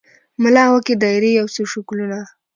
[0.43, 2.19] ملا وکښې دایرې یو څو شکلونه